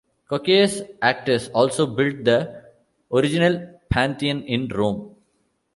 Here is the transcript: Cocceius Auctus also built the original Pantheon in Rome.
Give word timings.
Cocceius 0.31 0.81
Auctus 0.99 1.49
also 1.53 1.85
built 1.85 2.23
the 2.23 2.63
original 3.13 3.79
Pantheon 3.91 4.41
in 4.45 4.67
Rome. 4.67 5.15